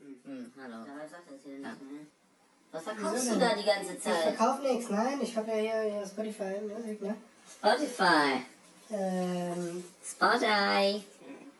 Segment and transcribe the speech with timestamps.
[0.00, 0.76] Hm, hallo.
[1.02, 2.06] Was sagt das hier nicht, ne?
[2.70, 4.22] Was verkaufst du da die ganze Ich Zeit?
[4.36, 5.18] verkaufe nichts, nein.
[5.22, 7.16] Ich habe ja hier, hier Spotify Music, ne?
[7.58, 8.42] Spotify.
[8.90, 11.02] Ähm, Spotify.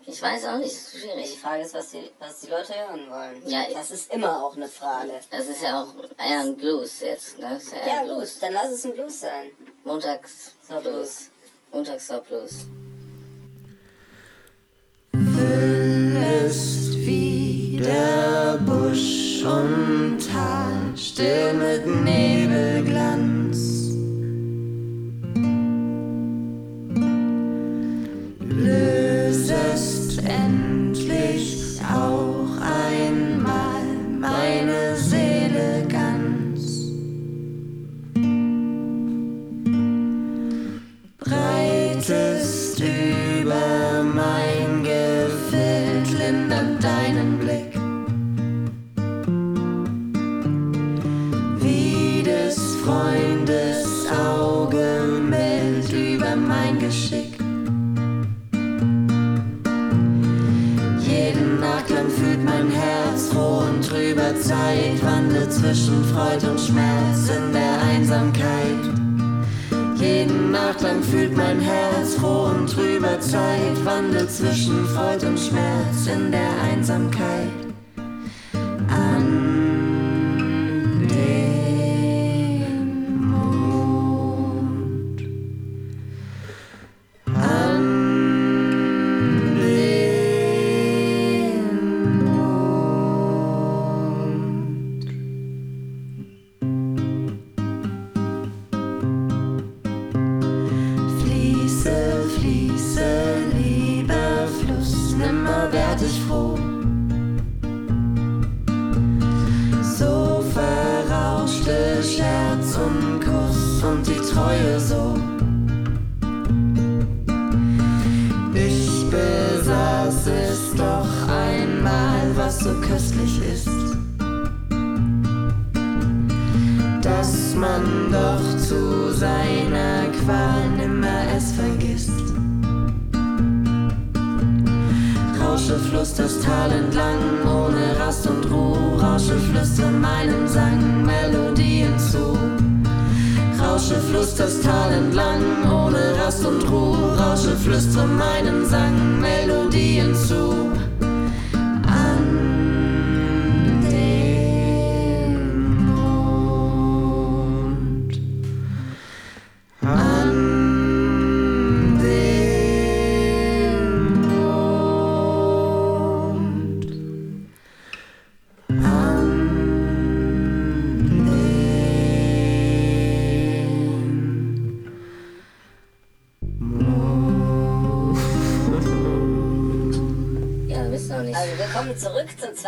[0.07, 1.39] Ich weiß auch nicht, das ist Die schwierig.
[1.39, 3.43] Frage ist, was die, was die Leute hören wollen.
[3.47, 5.13] Ja, das ist immer auch eine Frage.
[5.31, 7.51] Das ist ja auch eher ein Blues jetzt, ne?
[7.51, 9.51] Das ist ja Ja, ein gut, dann lass es ein Blues sein.
[9.85, 11.29] Montags So Blues.
[11.73, 12.67] Montags so Blues.
[15.13, 16.88] wie
[17.81, 23.88] der Busch und Tal, still mit Nebelglanz.
[64.69, 68.85] Zeit wandelt zwischen Freud und Schmerz in der Einsamkeit.
[69.99, 76.31] Jeden Nachklang fühlt mein Herz froh und trüber Zeit wandelt zwischen Freud und Schmerz in
[76.31, 77.58] der Einsamkeit.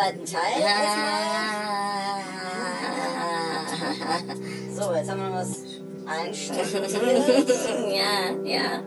[0.01, 0.63] Zweiten Teil.
[0.65, 2.21] Ah.
[4.75, 5.63] So, jetzt haben wir was
[6.07, 6.91] einstudiert.
[7.91, 8.83] ja, ja.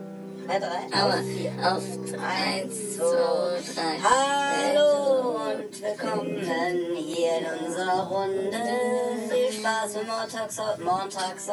[0.46, 1.52] Bei drei, Aber auf vier.
[1.62, 1.82] auf
[2.20, 3.96] eins, zwei, drei.
[4.02, 8.58] Hallo und willkommen hier in unserer Runde.
[9.30, 11.48] Viel Spaß mit Montags, Montags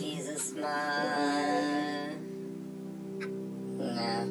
[0.00, 0.62] dieses Mal.
[3.80, 4.24] Ja,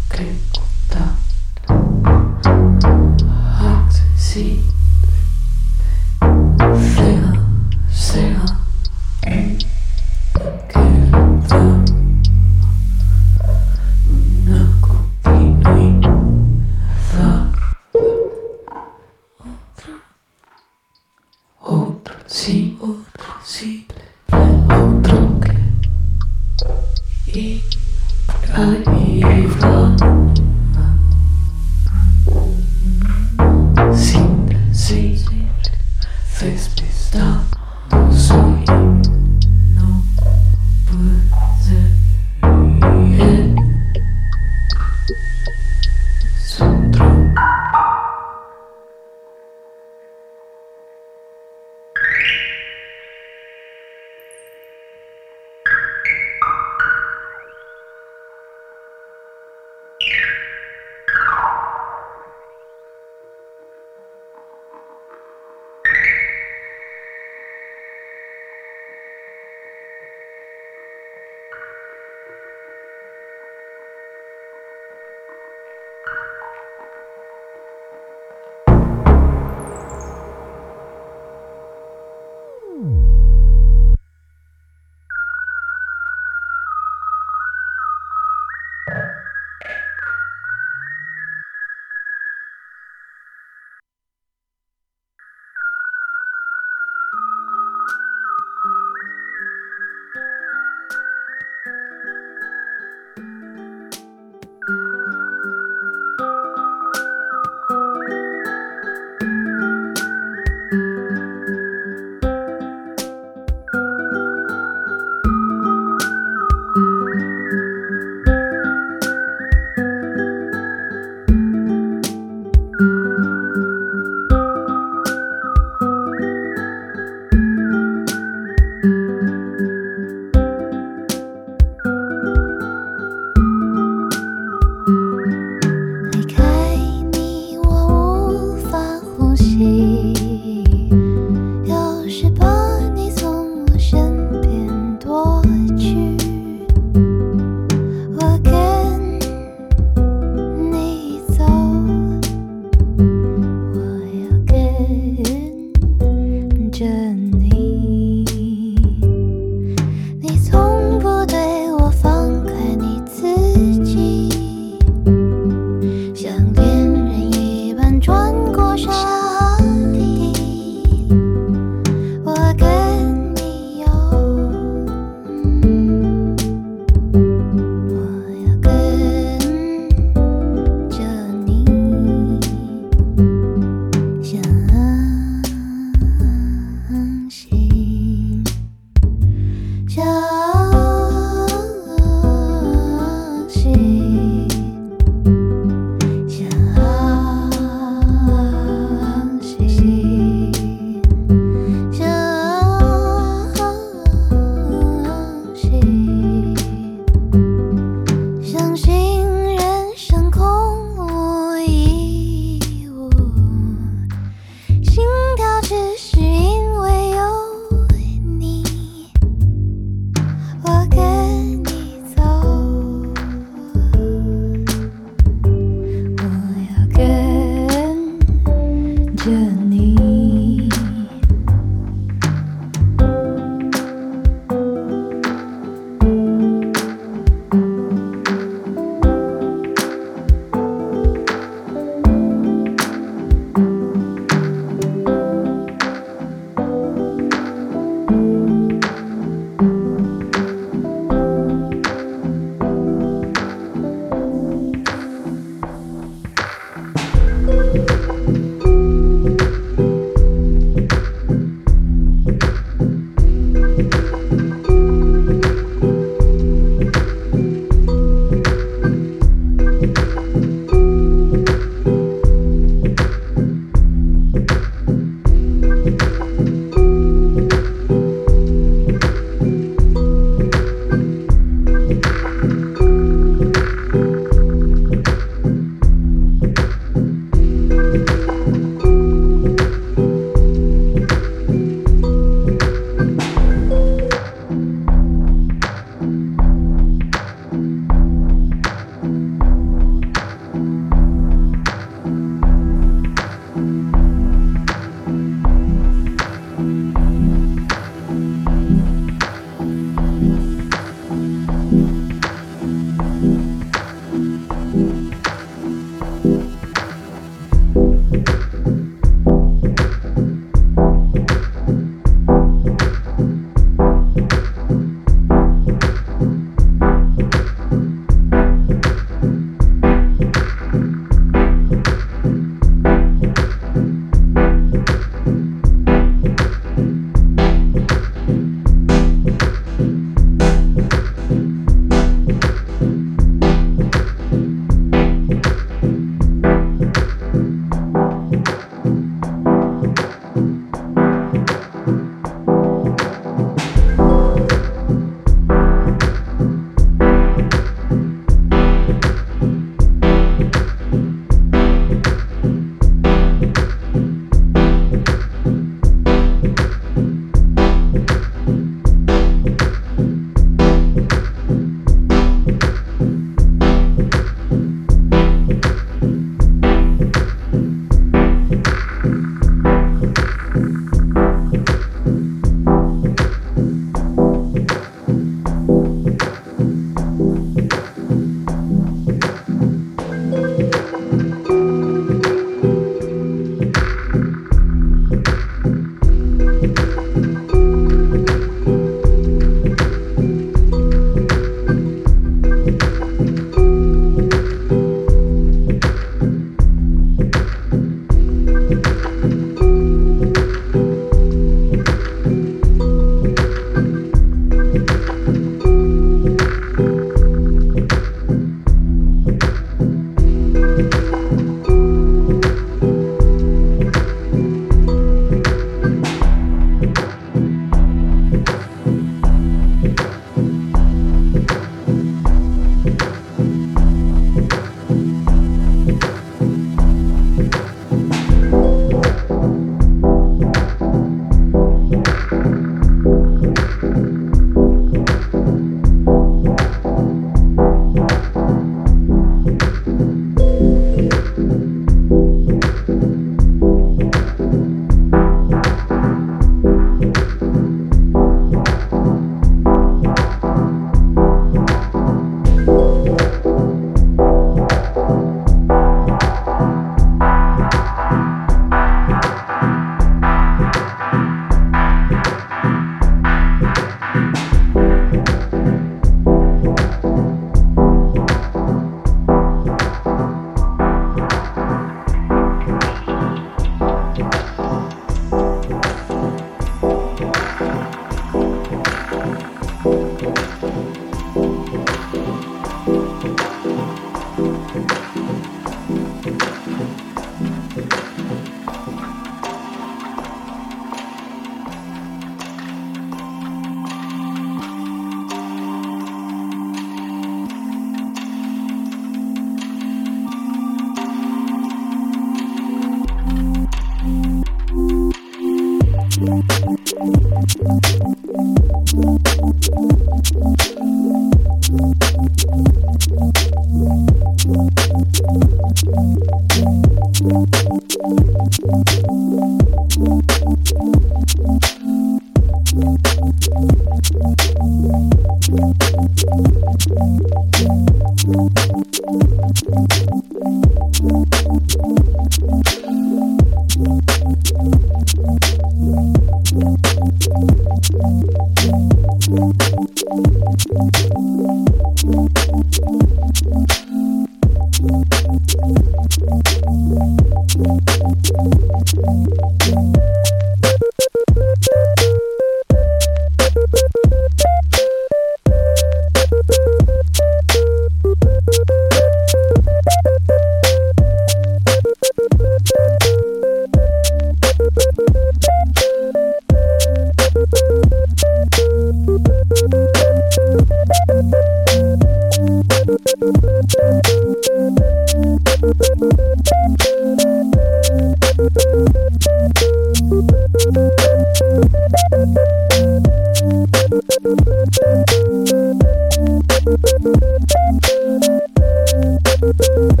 [599.62, 600.00] Thank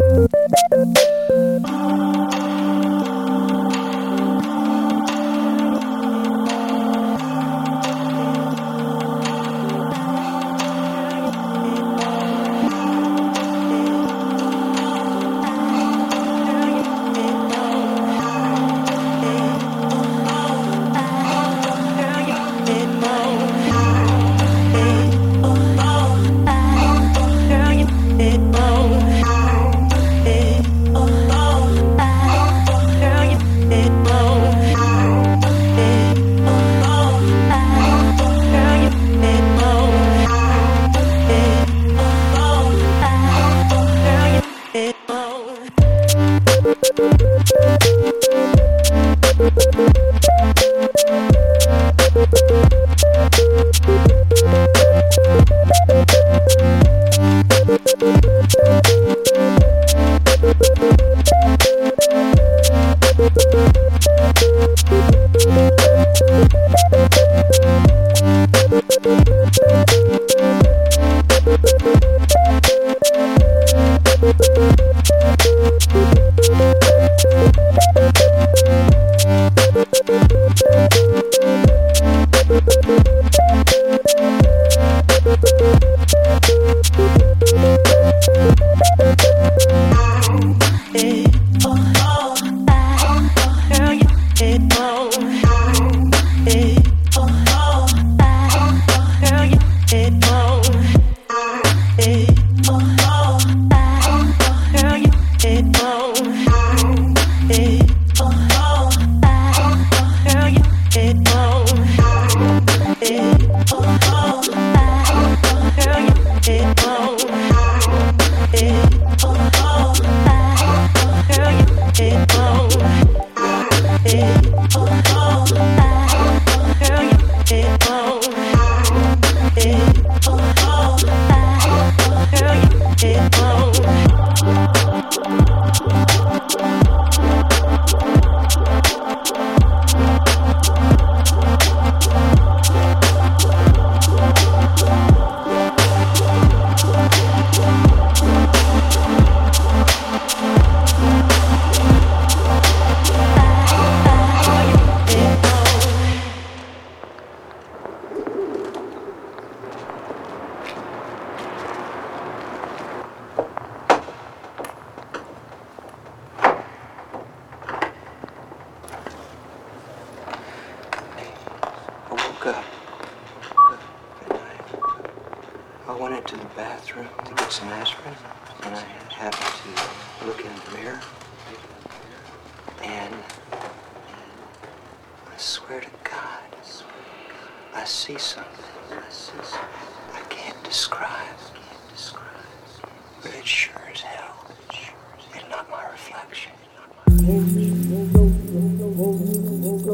[0.00, 0.25] you.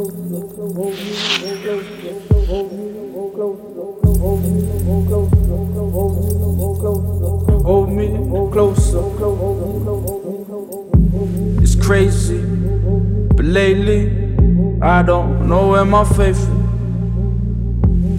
[0.03, 0.19] Hold
[7.93, 8.09] me
[8.51, 8.99] closer.
[11.63, 12.43] It's crazy,
[13.37, 14.11] but lately
[14.83, 16.49] I don't know where my faith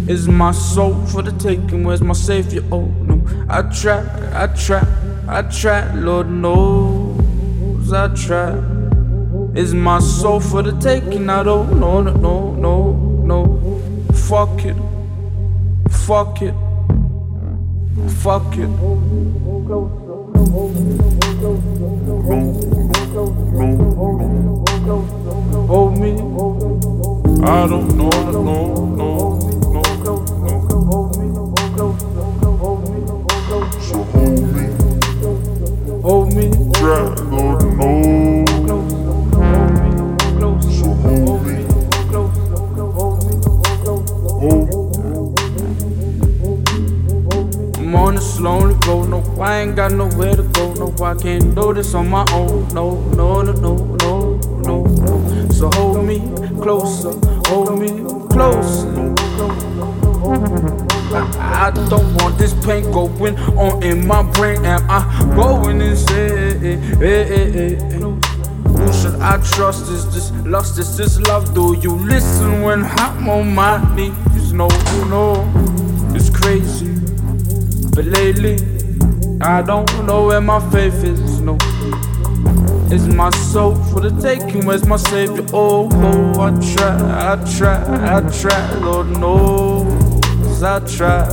[0.07, 0.19] is.
[0.21, 1.83] Is my soul for the taking?
[1.83, 2.63] Where's my savior?
[2.71, 4.87] Oh no, I try, I try,
[5.27, 5.93] I try.
[5.95, 8.72] Lord knows I try.
[9.55, 11.29] Is my soul for the taking?
[11.29, 13.59] I don't know, no, no, no, no.
[14.13, 14.75] Fuck it,
[15.91, 16.55] fuck it,
[18.23, 18.67] fuck it.
[25.67, 26.13] Hold me,
[27.43, 28.82] I don't know, no,
[51.55, 55.49] do this on my own, no, no, no, no, no, no.
[55.51, 56.19] So hold me
[56.61, 57.13] closer,
[57.47, 57.89] hold me
[58.29, 59.13] closer.
[61.13, 64.65] I, I don't want this pain going on in my brain.
[64.65, 66.81] Am I going insane?
[68.77, 69.89] Who should I trust?
[69.91, 70.79] Is this lust?
[70.79, 71.53] Is this love?
[71.53, 74.53] Do you listen when I'm on my knees?
[74.53, 74.67] No,
[75.07, 75.45] no,
[76.15, 76.95] it's crazy.
[77.93, 78.57] But lately,
[79.41, 81.32] I don't know where my faith is.
[82.93, 84.67] Is my soul for the taking?
[84.67, 85.43] Where's my savior?
[85.51, 88.73] Oh, oh, I try, I try, I try.
[88.75, 91.25] Lord knows I try.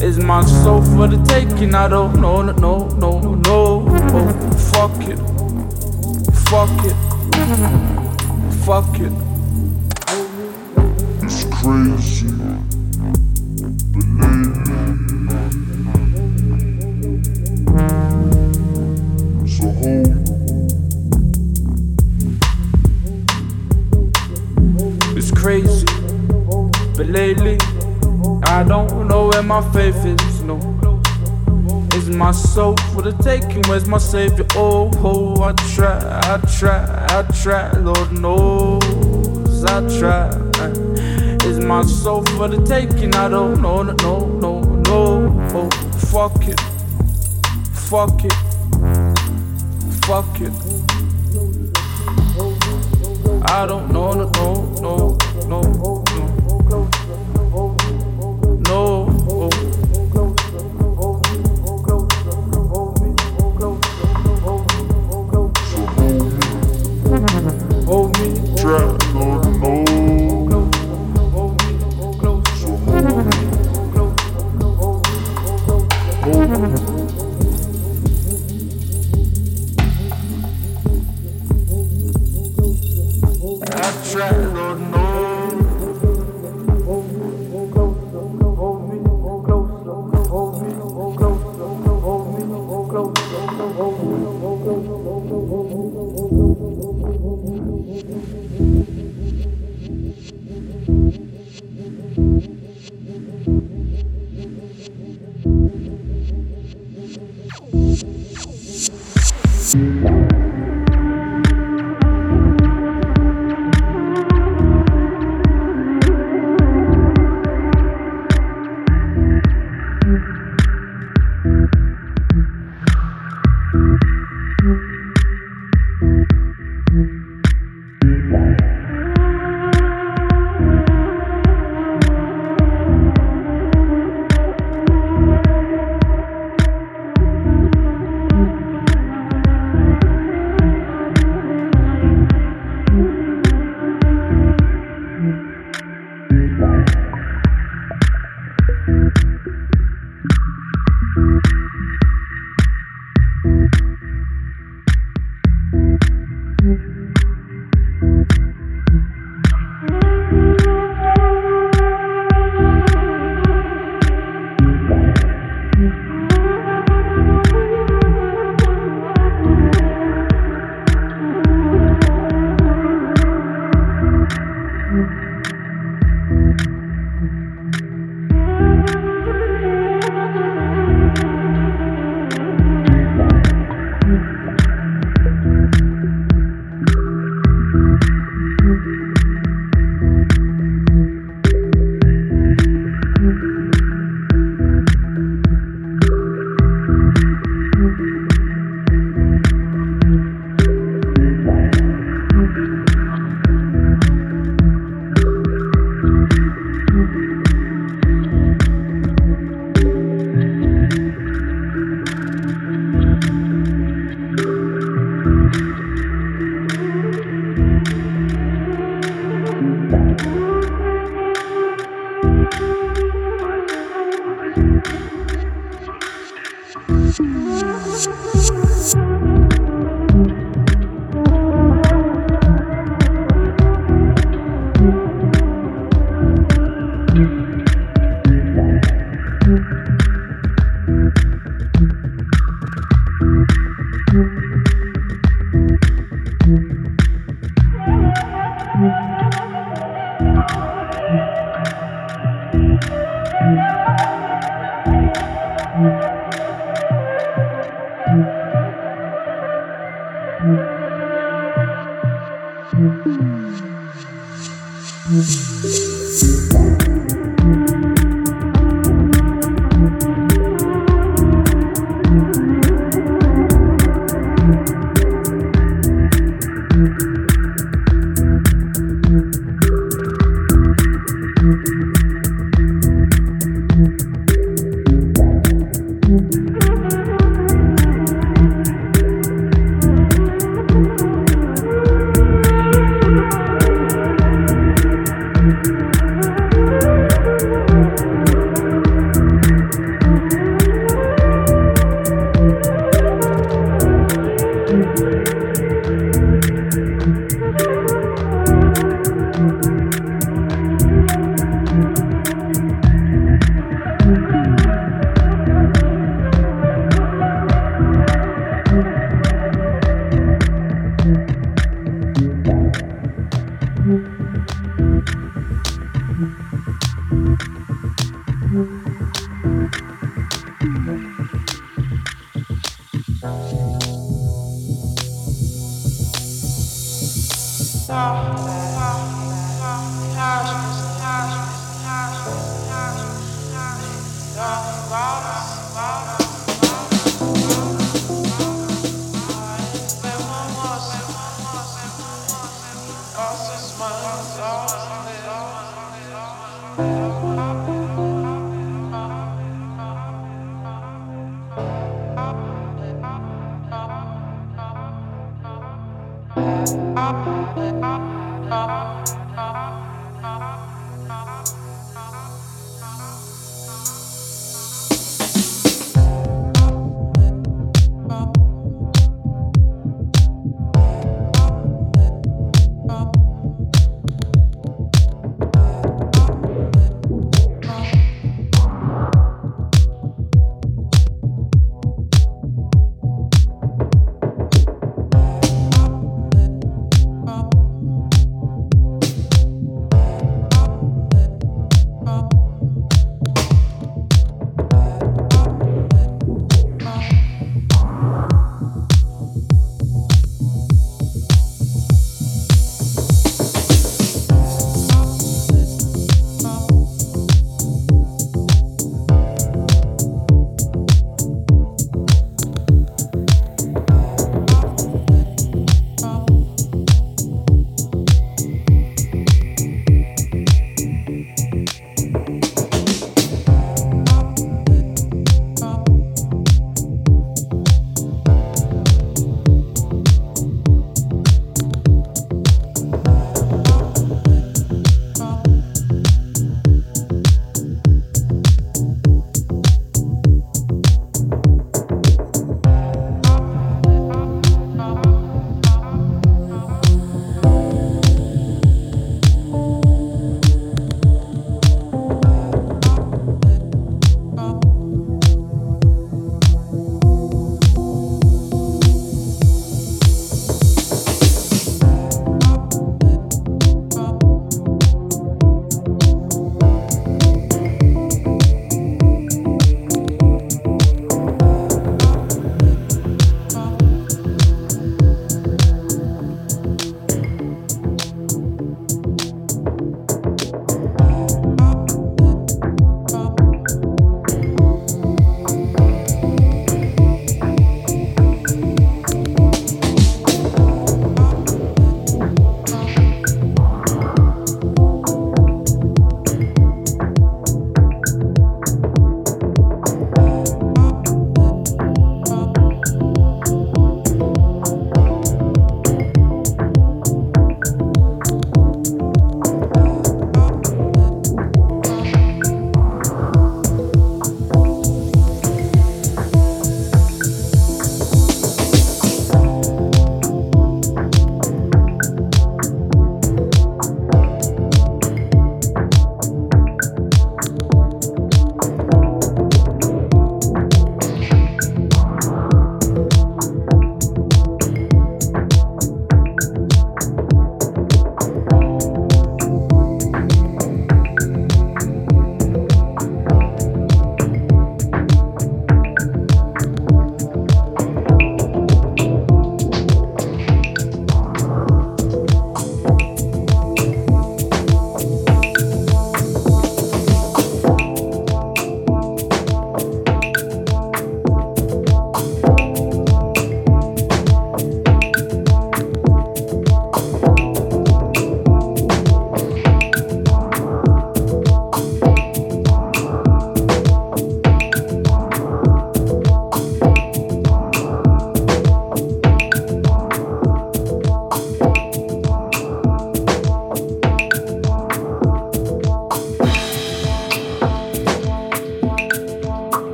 [0.00, 1.74] Is my soul for the taking?
[1.74, 3.84] I don't know, no, no, no, no.
[4.12, 4.32] Oh,
[4.70, 5.18] fuck it,
[6.46, 6.96] fuck it,
[8.64, 9.12] fuck it.
[11.24, 12.33] It's crazy,
[33.04, 33.62] for the taking?
[33.68, 34.46] Where's my savior?
[34.54, 37.70] Oh, oh, I try, I try, I try.
[37.72, 40.28] Lord knows I try.
[41.46, 43.14] Is my soul for the taking?
[43.14, 45.48] I don't know, no, no, no, no.
[45.54, 45.70] Oh,
[46.10, 46.60] fuck it,
[47.72, 48.32] fuck it,
[50.06, 50.52] fuck it.
[53.50, 55.18] I don't know, no, no, no, no,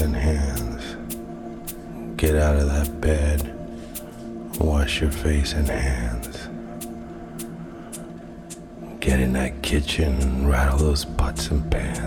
[0.00, 0.96] and hands.
[2.16, 3.54] Get out of that bed.
[4.60, 6.48] Wash your face and hands.
[9.00, 11.97] Get in that kitchen and rattle those pots and pans.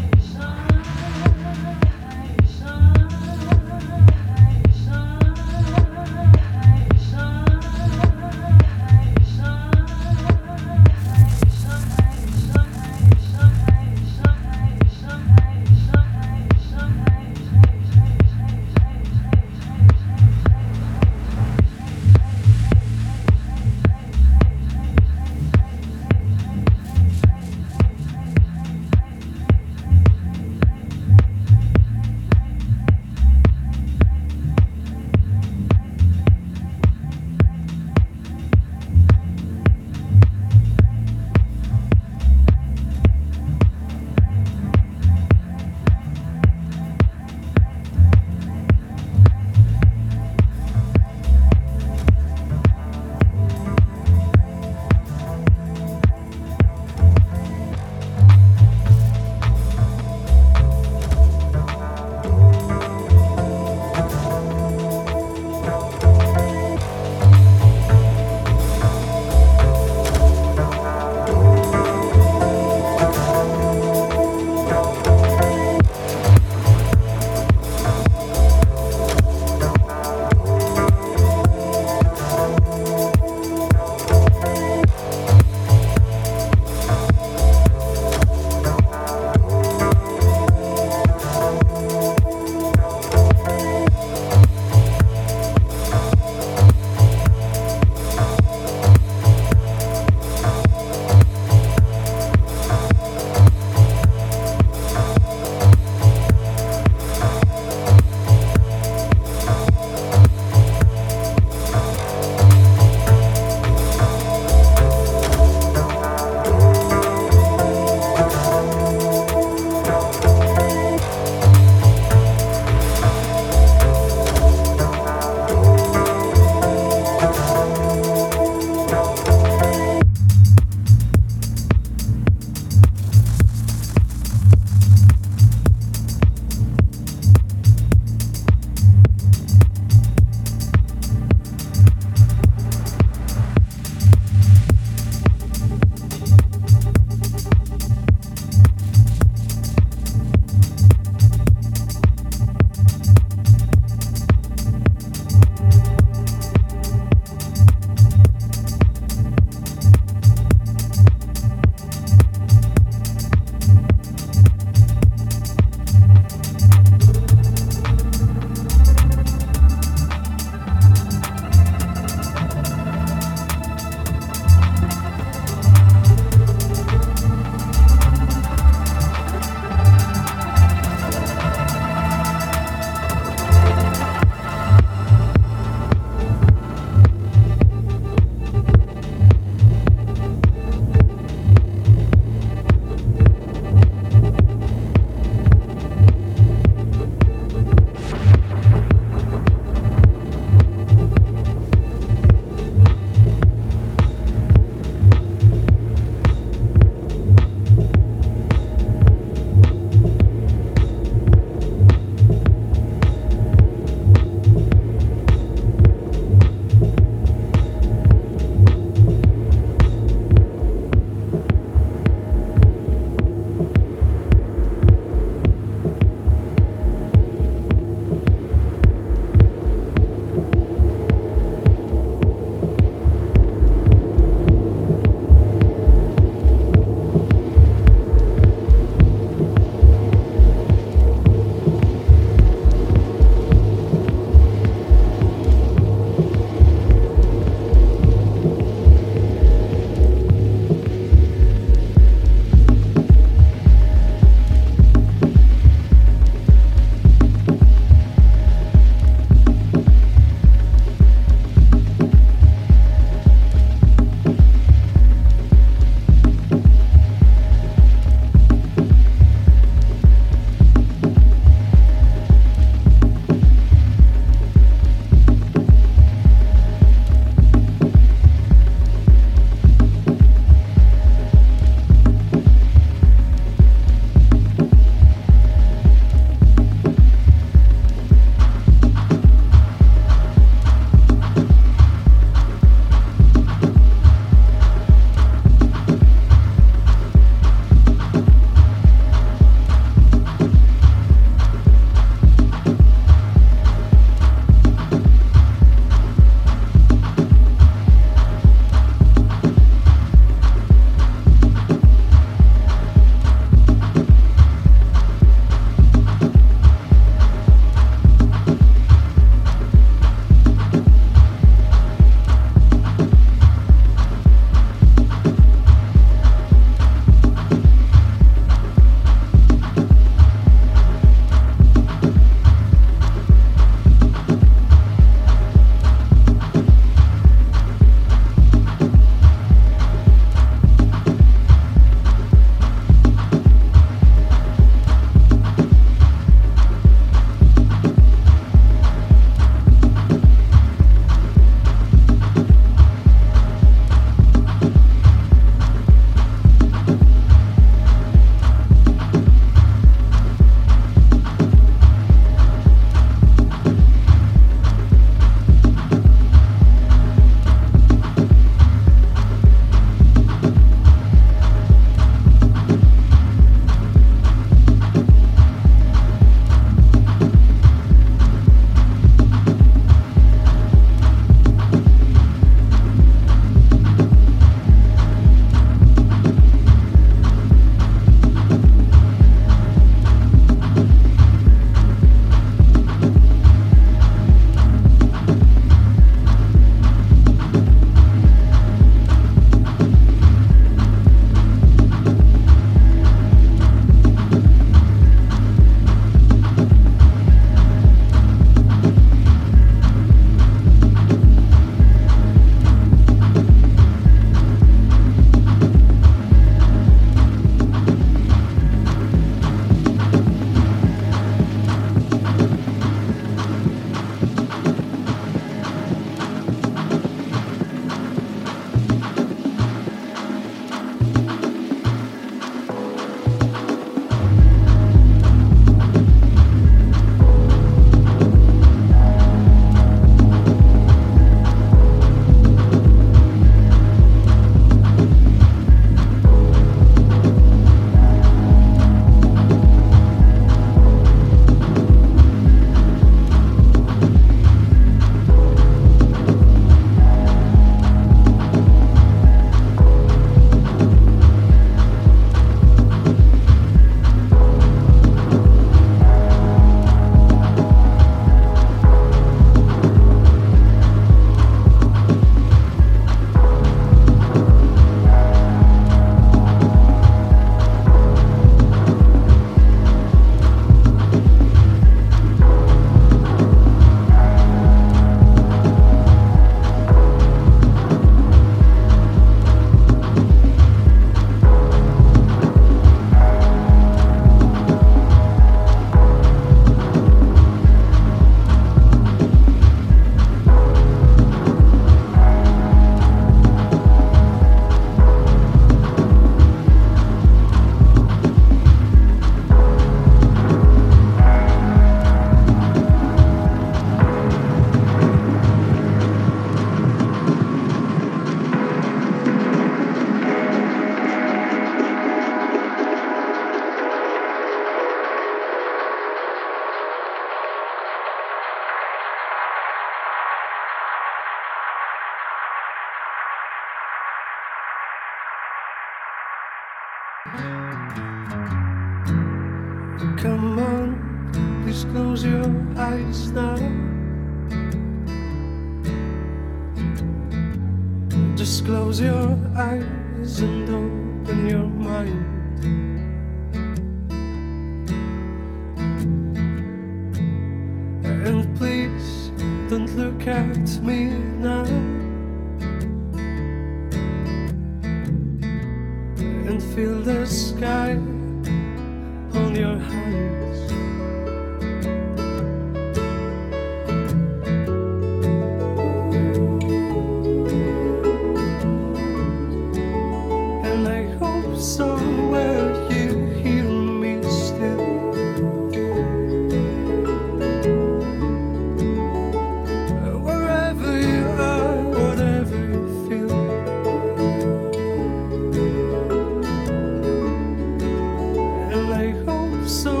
[599.71, 600.00] so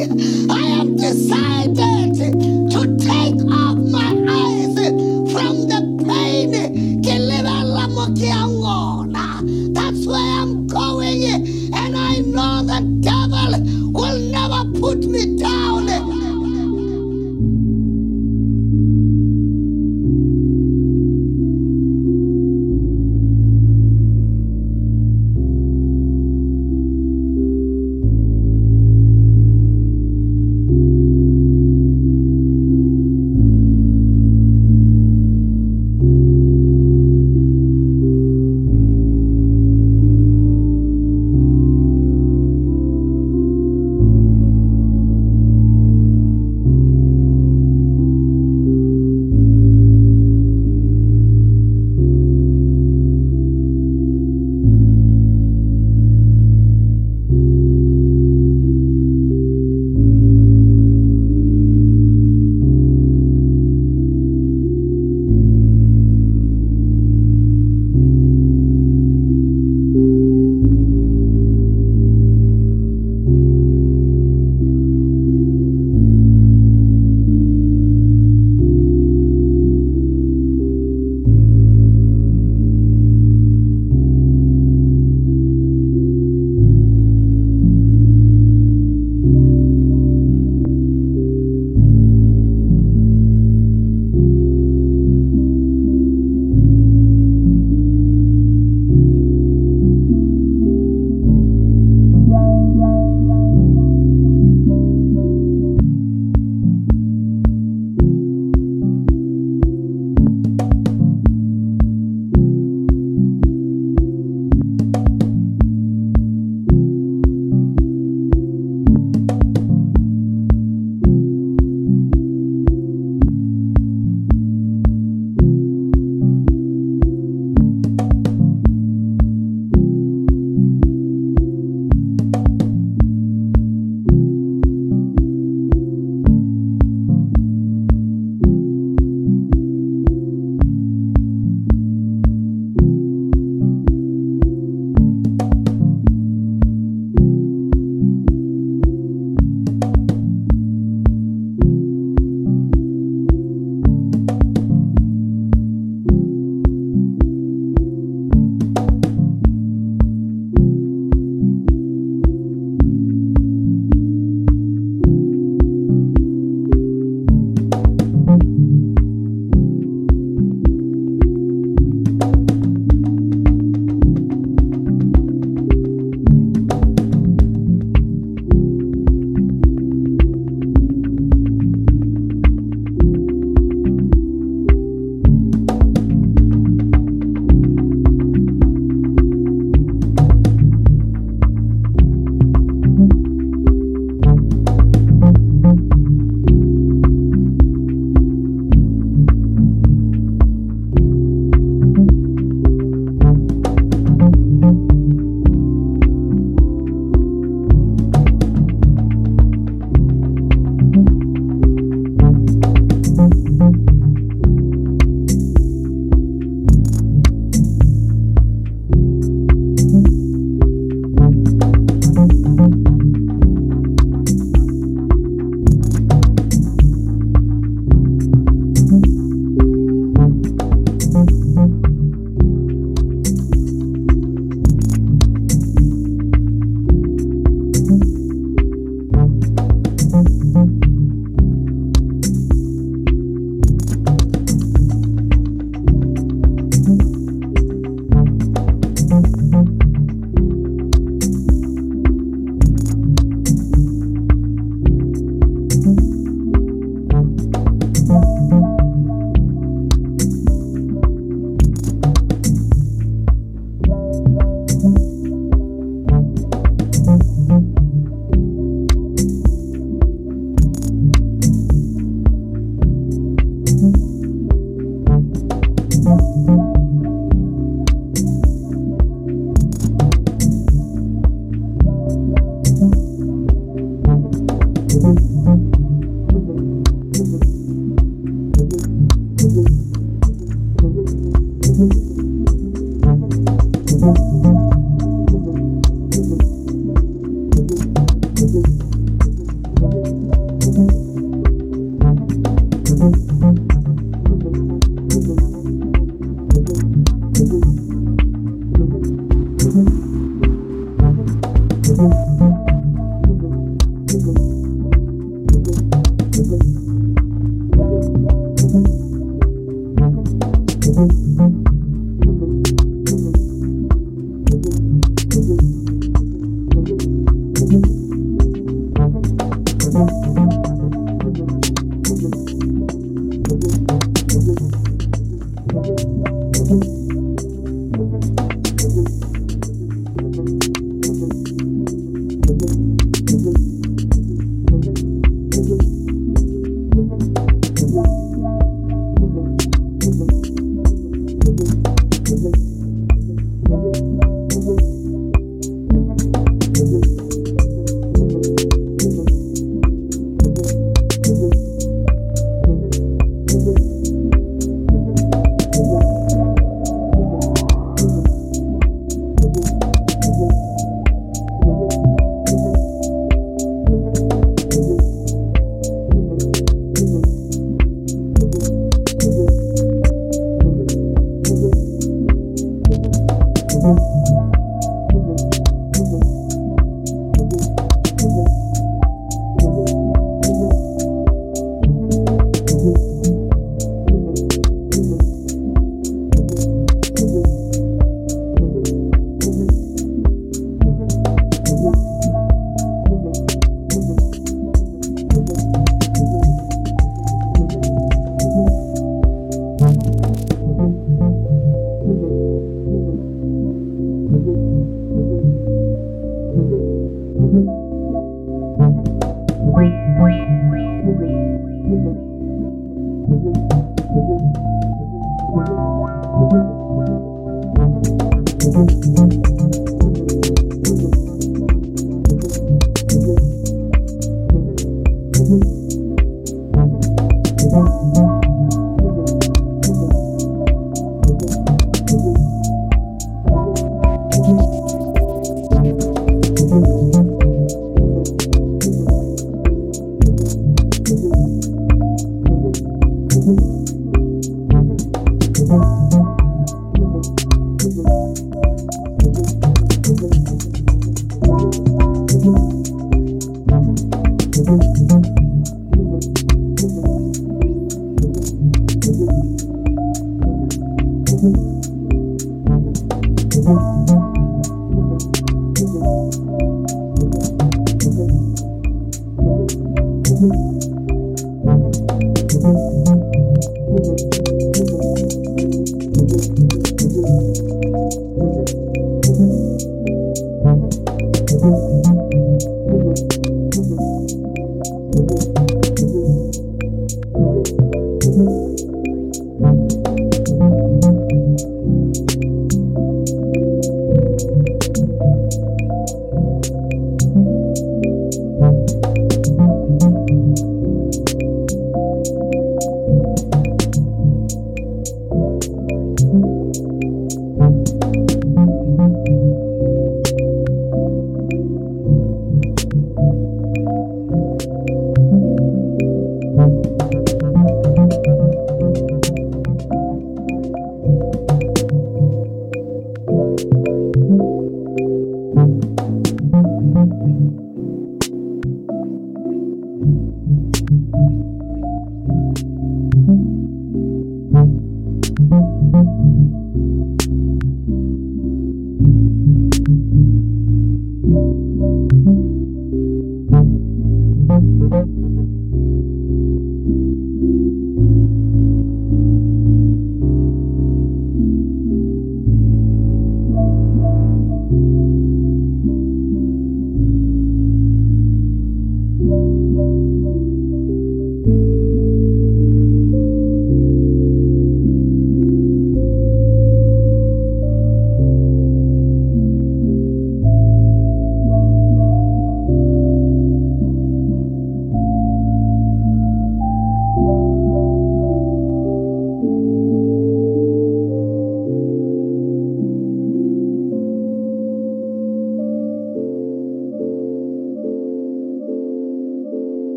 [0.00, 1.77] I am decided